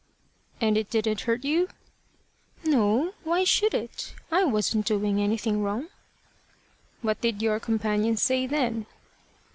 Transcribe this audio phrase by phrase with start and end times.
[0.59, 1.67] "And it didn't hurt you?"
[2.63, 3.13] "No.
[3.23, 4.15] Why should it?
[4.31, 5.89] I wasn't doing anything wrong."
[7.03, 8.87] "What did your companions say then?"